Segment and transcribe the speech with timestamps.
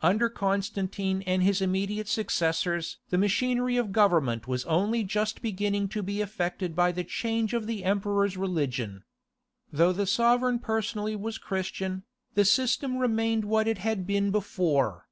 [0.00, 6.04] Under Constantine and his immediate successors the machinery of government was only just beginning to
[6.04, 9.02] be effected by the change of the emperor's religion.
[9.72, 15.08] Though the sovereign personally was Christian, the system remained what it had been before.